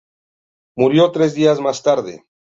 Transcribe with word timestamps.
Murió 0.75 1.11
tres 1.11 1.35
días 1.35 1.59
más 1.59 1.83
tarde. 1.83 2.25